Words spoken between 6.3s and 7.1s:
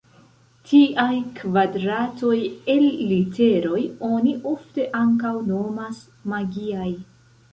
magiaj.